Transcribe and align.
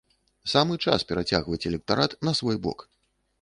Самы 0.53 0.77
час 0.87 1.03
перацягваць 1.11 1.61
электарат 1.71 2.17
на 2.29 2.35
свой 2.41 2.59
бок. 2.65 2.87